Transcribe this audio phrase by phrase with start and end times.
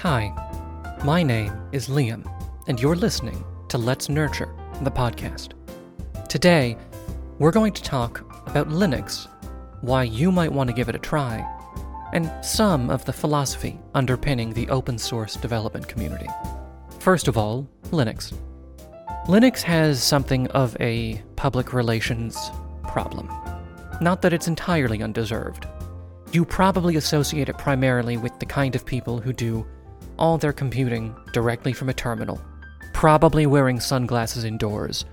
[0.00, 0.30] Hi,
[1.06, 2.30] my name is Liam,
[2.68, 5.52] and you're listening to Let's Nurture, the podcast.
[6.28, 6.76] Today,
[7.38, 9.26] we're going to talk about Linux,
[9.80, 11.42] why you might want to give it a try,
[12.12, 16.28] and some of the philosophy underpinning the open source development community.
[16.98, 18.34] First of all, Linux.
[19.28, 22.50] Linux has something of a public relations
[22.86, 23.32] problem.
[24.02, 25.66] Not that it's entirely undeserved.
[26.32, 29.66] You probably associate it primarily with the kind of people who do
[30.18, 32.40] all their computing directly from a terminal,
[32.92, 35.04] probably wearing sunglasses indoors,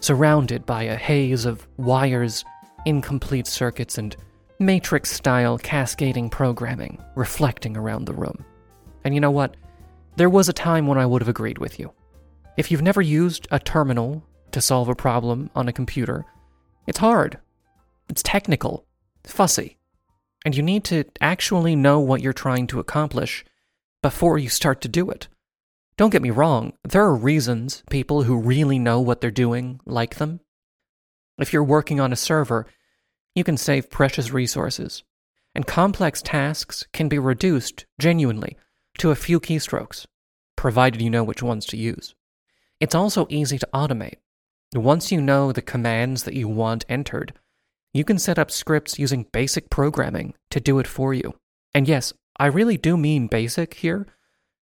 [0.00, 2.44] surrounded by a haze of wires,
[2.86, 4.16] incomplete circuits, and
[4.58, 8.44] matrix style cascading programming reflecting around the room.
[9.04, 9.56] And you know what?
[10.16, 11.92] There was a time when I would have agreed with you.
[12.56, 16.26] If you've never used a terminal to solve a problem on a computer,
[16.86, 17.38] it's hard.
[18.08, 18.84] It's technical,
[19.24, 19.78] fussy,
[20.44, 23.44] and you need to actually know what you're trying to accomplish
[24.02, 25.28] before you start to do it.
[25.96, 30.16] Don't get me wrong, there are reasons people who really know what they're doing like
[30.16, 30.40] them.
[31.38, 32.66] If you're working on a server,
[33.34, 35.04] you can save precious resources,
[35.54, 38.56] and complex tasks can be reduced genuinely
[38.98, 40.06] to a few keystrokes,
[40.56, 42.14] provided you know which ones to use.
[42.80, 44.16] It's also easy to automate.
[44.74, 47.34] Once you know the commands that you want entered,
[47.92, 51.34] you can set up scripts using basic programming to do it for you.
[51.74, 54.06] And yes, I really do mean basic here.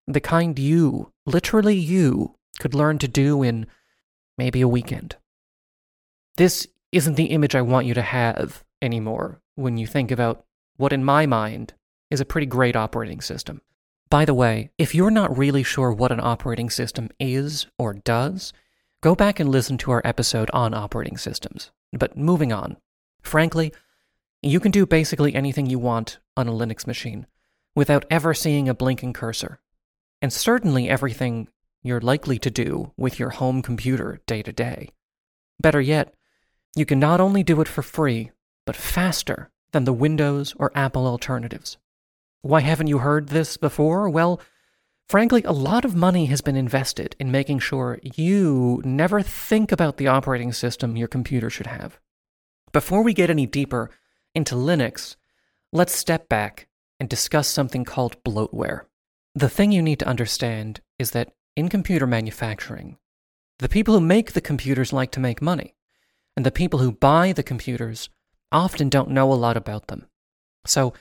[0.07, 3.67] The kind you, literally you, could learn to do in
[4.35, 5.15] maybe a weekend.
[6.37, 10.43] This isn't the image I want you to have anymore when you think about
[10.77, 11.75] what, in my mind,
[12.09, 13.61] is a pretty great operating system.
[14.09, 18.53] By the way, if you're not really sure what an operating system is or does,
[19.03, 21.69] go back and listen to our episode on operating systems.
[21.93, 22.77] But moving on.
[23.21, 23.71] Frankly,
[24.41, 27.27] you can do basically anything you want on a Linux machine
[27.77, 29.59] without ever seeing a blinking cursor.
[30.19, 31.47] And certainly everything
[31.83, 34.89] you're likely to do with your home computer day to day.
[35.61, 36.15] Better yet,
[36.75, 38.31] you can not only do it for free,
[38.65, 41.77] but faster than the Windows or Apple alternatives.
[42.41, 44.09] Why haven't you heard this before?
[44.09, 44.41] Well,
[45.07, 49.97] frankly, a lot of money has been invested in making sure you never think about
[49.97, 51.99] the operating system your computer should have.
[52.71, 53.91] Before we get any deeper
[54.33, 55.15] into Linux,
[55.71, 56.66] let's step back
[56.99, 58.81] and discuss something called bloatware.
[59.35, 62.97] The thing you need to understand is that in computer manufacturing,
[63.59, 65.75] the people who make the computers like to make money,
[66.35, 68.09] and the people who buy the computers
[68.51, 70.07] often don't know a lot about them.
[70.65, 70.93] So,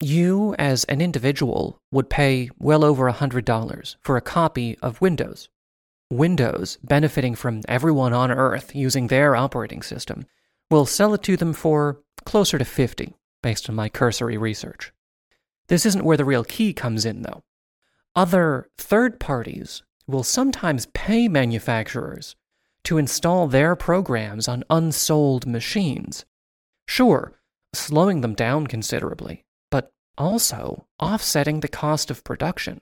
[0.00, 5.48] you as an individual would pay well over $100 for a copy of Windows.
[6.10, 10.24] Windows, benefiting from everyone on Earth using their operating system,
[10.70, 14.92] will sell it to them for closer to 50 based on my cursory research.
[15.68, 17.42] This isn't where the real key comes in, though.
[18.14, 22.34] Other third parties will sometimes pay manufacturers
[22.84, 26.24] to install their programs on unsold machines.
[26.86, 27.32] Sure,
[27.74, 32.80] slowing them down considerably, but also offsetting the cost of production.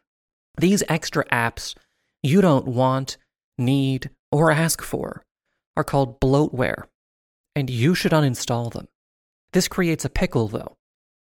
[0.59, 1.75] These extra apps
[2.23, 3.17] you don't want,
[3.59, 5.25] need, or ask for
[5.77, 6.85] are called bloatware,
[7.55, 8.89] and you should uninstall them.
[9.53, 10.76] This creates a pickle, though,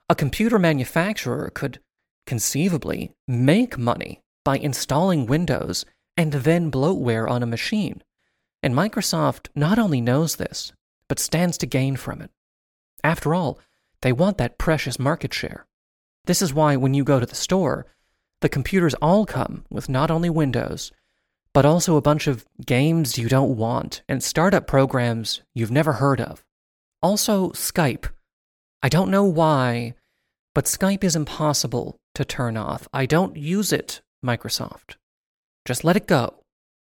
[0.08, 1.80] a computer manufacturer could
[2.26, 5.84] conceivably make money by installing Windows
[6.16, 8.02] and then bloatware on a machine.
[8.62, 10.72] And Microsoft not only knows this,
[11.08, 12.30] but stands to gain from it.
[13.04, 13.58] After all,
[14.02, 15.66] they want that precious market share.
[16.24, 17.86] This is why when you go to the store,
[18.40, 20.92] the computers all come with not only Windows,
[21.52, 26.20] but also a bunch of games you don't want and startup programs you've never heard
[26.20, 26.44] of.
[27.02, 28.06] Also, Skype.
[28.82, 29.94] I don't know why,
[30.58, 32.88] but Skype is impossible to turn off.
[32.92, 34.96] I don't use it, Microsoft.
[35.64, 36.42] Just let it go.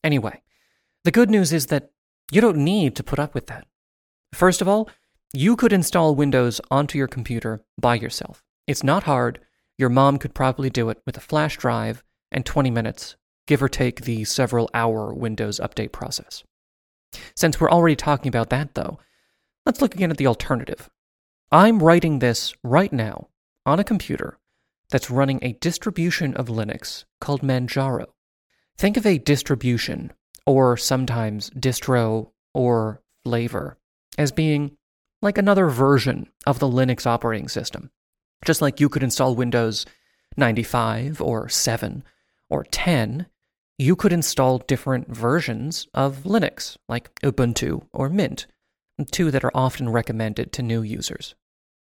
[0.05, 0.43] Anyway,
[1.03, 1.91] the good news is that
[2.31, 3.67] you don't need to put up with that.
[4.33, 4.89] First of all,
[5.33, 8.45] you could install Windows onto your computer by yourself.
[8.69, 9.41] It's not hard.
[9.77, 13.17] Your mom could probably do it with a flash drive and 20 minutes,
[13.49, 16.45] give or take the several hour Windows update process.
[17.35, 19.01] Since we're already talking about that, though,
[19.67, 20.89] let's look again at the alternative.
[21.51, 23.31] I'm writing this right now
[23.69, 24.39] on a computer
[24.91, 28.07] that's running a distribution of Linux called Manjaro.
[28.79, 30.11] Think of a distribution,
[30.47, 33.77] or sometimes distro or flavor,
[34.17, 34.79] as being
[35.21, 37.91] like another version of the Linux operating system.
[38.45, 39.85] Just like you could install Windows
[40.39, 42.03] 95 or 7
[42.49, 43.27] or 10,
[43.77, 48.47] you could install different versions of Linux, like Ubuntu or Mint,
[49.11, 51.35] two that are often recommended to new users.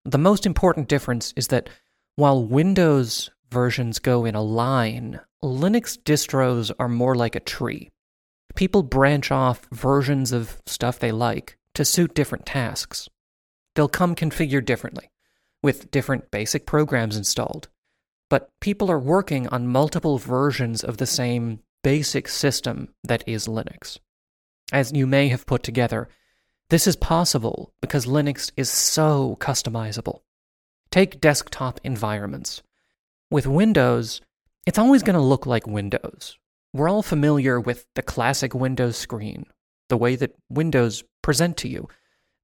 [0.06, 1.70] The most important difference is that
[2.16, 7.90] while Windows versions go in a line, Linux distros are more like a tree.
[8.56, 13.10] People branch off versions of stuff they like to suit different tasks.
[13.76, 15.10] They'll come configured differently,
[15.64, 17.70] with different basic programs installed.
[18.30, 23.98] But people are working on multiple versions of the same basic system that is Linux.
[24.72, 26.10] As you may have put together,
[26.70, 30.22] this is possible because Linux is so customizable.
[30.92, 32.62] Take desktop environments.
[33.30, 34.22] With Windows,
[34.66, 36.38] it's always going to look like Windows.
[36.74, 39.46] We're all familiar with the classic Windows screen,
[39.90, 41.88] the way that Windows present to you.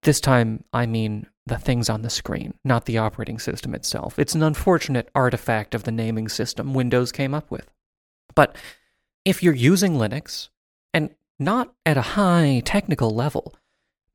[0.04, 4.19] This time, I mean the things on the screen, not the operating system itself.
[4.19, 7.69] It's an unfortunate artifact of the naming system Windows came up with.
[8.36, 8.56] But
[9.25, 10.50] if you're using Linux,
[10.94, 13.56] and not at a high technical level,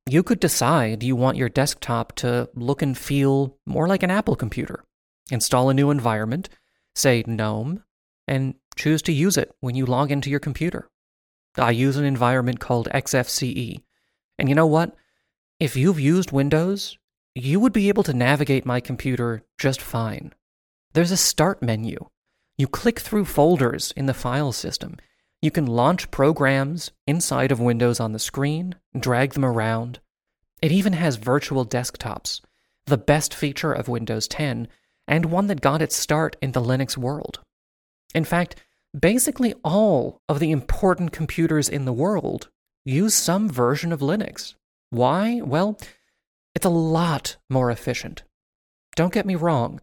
[0.06, 4.36] you could decide you want your desktop to look and feel more like an Apple
[4.36, 4.84] computer.
[5.30, 6.48] Install a new environment,
[6.94, 7.82] say GNOME,
[8.28, 10.90] and choose to use it when you log into your computer.
[11.56, 13.82] I use an environment called XFCE.
[14.38, 14.94] And you know what?
[15.60, 16.98] If you've used Windows,
[17.34, 20.34] you would be able to navigate my computer just fine.
[20.92, 22.08] There's a start menu.
[22.58, 24.96] You click through folders in the file system.
[25.44, 30.00] You can launch programs inside of Windows on the screen, drag them around.
[30.62, 32.40] It even has virtual desktops,
[32.86, 34.68] the best feature of Windows 10,
[35.06, 37.40] and one that got its start in the Linux world.
[38.14, 38.56] In fact,
[38.98, 42.48] basically all of the important computers in the world
[42.86, 44.54] use some version of Linux.
[44.88, 45.42] Why?
[45.42, 45.78] Well,
[46.54, 48.22] it's a lot more efficient.
[48.96, 49.82] Don't get me wrong,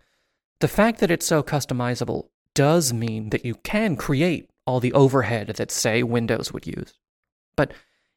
[0.60, 5.48] the fact that it's so customizable does mean that you can create all the overhead
[5.48, 6.94] that, say, Windows would use.
[7.56, 7.74] But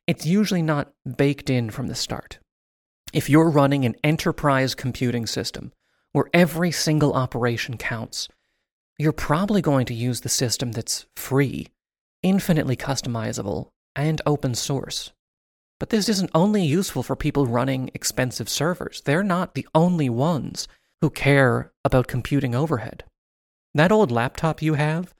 [0.06, 2.38] it's usually not baked in from the start.
[3.12, 5.72] If you're running an enterprise computing system
[6.12, 8.28] where every single operation counts,
[8.98, 11.68] you're probably going to use the system that's free,
[12.22, 15.12] infinitely customizable, and open source.
[15.80, 19.02] But this isn't only useful for people running expensive servers.
[19.04, 20.68] They're not the only ones
[21.00, 23.04] who care about computing overhead.
[23.74, 25.12] That old laptop you have,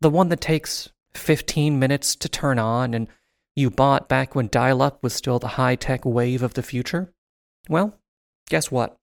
[0.00, 3.08] the one that takes 15 minutes to turn on and
[3.56, 7.12] you bought back when dial up was still the high tech wave of the future?
[7.68, 7.98] Well,
[8.48, 8.96] guess what?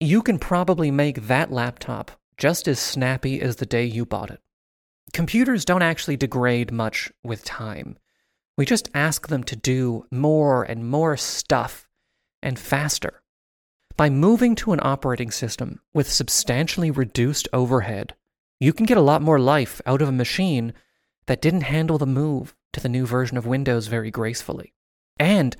[0.00, 4.40] You can probably make that laptop just as snappy as the day you bought it.
[5.12, 7.98] Computers don't actually degrade much with time.
[8.56, 11.88] We just ask them to do more and more stuff
[12.42, 13.22] and faster.
[13.96, 18.14] By moving to an operating system with substantially reduced overhead,
[18.60, 20.72] you can get a lot more life out of a machine
[21.26, 24.74] that didn't handle the move to the new version of Windows very gracefully.
[25.18, 25.56] And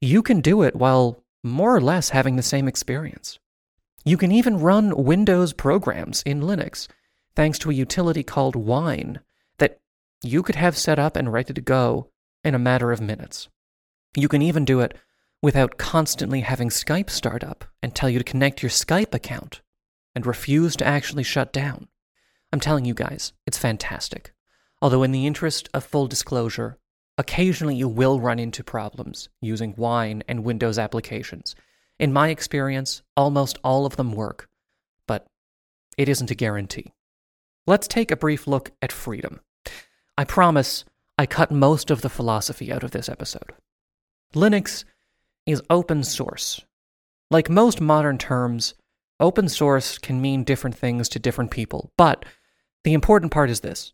[0.00, 3.38] you can do it while more or less having the same experience.
[4.04, 6.88] You can even run Windows programs in Linux
[7.34, 9.20] thanks to a utility called Wine
[9.58, 9.80] that
[10.22, 12.10] you could have set up and ready to go
[12.44, 13.48] in a matter of minutes.
[14.16, 14.96] You can even do it
[15.40, 19.60] without constantly having Skype start up and tell you to connect your Skype account
[20.14, 21.88] and refuse to actually shut down.
[22.52, 24.32] I'm telling you guys, it's fantastic.
[24.80, 26.78] Although, in the interest of full disclosure,
[27.16, 31.54] occasionally you will run into problems using Wine and Windows applications
[31.98, 34.48] in my experience, almost all of them work,
[35.06, 35.26] but
[35.96, 36.92] it isn't a guarantee.
[37.64, 39.40] Let's take a brief look at freedom.
[40.18, 40.84] I promise
[41.16, 43.52] I cut most of the philosophy out of this episode.
[44.34, 44.84] Linux
[45.46, 46.60] is open source.
[47.30, 48.74] Like most modern terms,
[49.20, 52.24] open source can mean different things to different people, but
[52.84, 53.92] the important part is this.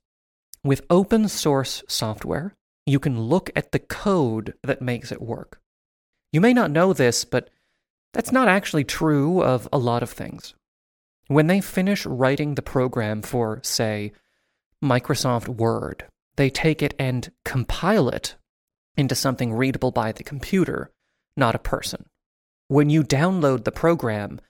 [0.64, 2.54] With open source software,
[2.86, 5.60] you can look at the code that makes it work.
[6.32, 7.50] You may not know this, but
[8.12, 10.54] that's not actually true of a lot of things.
[11.26, 14.12] When they finish writing the program for, say,
[14.82, 18.36] Microsoft Word, they take it and compile it
[18.96, 20.90] into something readable by the computer,
[21.36, 22.06] not a person.
[22.68, 24.40] When you download the program,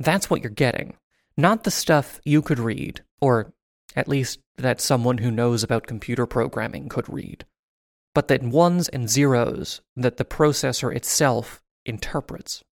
[0.00, 0.94] that's what you're getting,
[1.36, 3.52] not the stuff you could read, or
[3.94, 7.44] at least that someone who knows about computer programming could read,
[8.14, 12.62] but that ones and zeros that the processor itself interprets.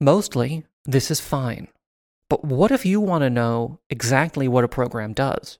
[0.00, 1.68] Mostly, this is fine.
[2.28, 5.58] But what if you want to know exactly what a program does?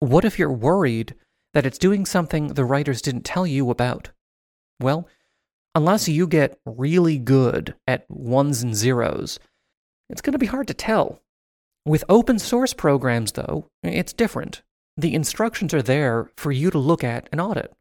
[0.00, 1.14] What if you're worried
[1.54, 4.10] that it's doing something the writers didn't tell you about?
[4.80, 5.08] Well,
[5.74, 9.38] unless you get really good at ones and zeros,
[10.08, 11.20] it's going to be hard to tell.
[11.86, 14.62] With open source programs, though, it's different.
[14.96, 17.72] The instructions are there for you to look at and audit.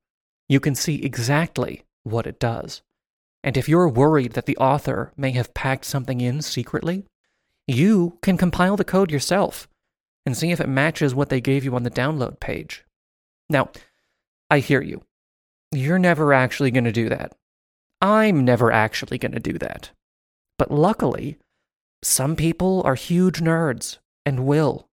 [0.48, 2.82] You can see exactly what it does.
[3.44, 7.06] And if you're worried that the author may have packed something in secretly,
[7.68, 9.68] you can compile the code yourself
[10.26, 12.86] and see if it matches what they gave you on the download page.
[13.50, 13.70] Now,
[14.50, 15.04] I hear you.
[15.72, 17.36] You're never actually going to do that.
[18.02, 19.92] I'm never actually going to do that.
[20.58, 21.38] But luckily,
[22.02, 24.88] some people are huge nerds and will.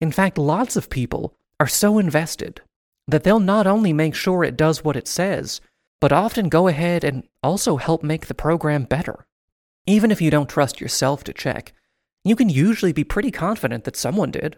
[0.00, 2.60] In fact, lots of people are so invested
[3.08, 5.60] that they'll not only make sure it does what it says,
[6.00, 9.26] but often go ahead and also help make the program better.
[9.86, 11.72] Even if you don't trust yourself to check,
[12.24, 14.56] you can usually be pretty confident that someone did.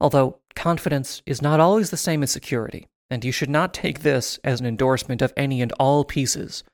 [0.00, 4.38] Although confidence is not always the same as security, and you should not take this
[4.44, 6.64] as an endorsement of any and all pieces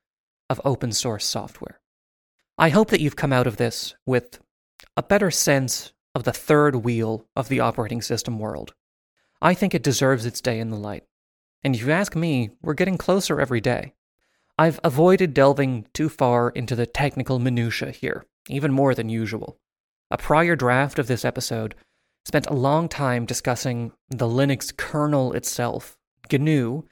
[0.50, 1.80] of open source software.
[2.58, 4.38] I hope that you've come out of this with
[4.96, 8.74] a better sense of the third wheel of the operating system world.
[9.42, 11.04] I think it deserves its day in the light.
[11.62, 13.94] And if you ask me, we're getting closer every day.
[14.56, 19.58] I've avoided delving too far into the technical minutiae here, even more than usual.
[20.10, 21.74] A prior draft of this episode
[22.24, 25.98] spent a long time discussing the Linux kernel itself,
[26.30, 26.84] GNU,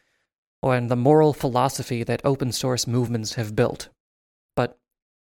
[0.62, 3.88] and the moral philosophy that open source movements have built.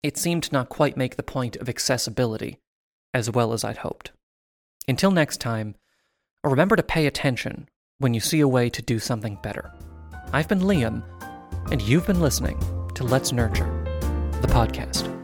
[0.02, 2.58] It seemed to not quite make the point of accessibility
[3.12, 4.12] as well as I'd hoped.
[4.88, 5.74] Until next time,
[6.42, 9.72] remember to pay attention when you see a way to do something better.
[10.32, 11.02] I've been Liam,
[11.70, 12.58] and you've been listening
[12.94, 13.68] to Let's Nurture,
[14.40, 15.19] the podcast.